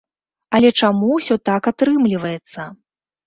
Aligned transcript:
Але 0.59 0.69
чаму 0.85 1.09
ўсё 1.17 1.37
так 1.49 1.69
атрымліваецца? 1.71 2.65